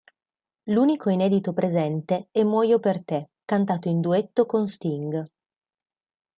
L'unico 0.71 1.11
inedito 1.11 1.53
presente 1.53 2.29
è 2.31 2.41
"Muoio 2.41 2.79
per 2.79 3.03
te" 3.05 3.29
cantato 3.45 3.87
in 3.87 4.01
duetto 4.01 4.47
con 4.47 4.67
Sting. 4.67 5.23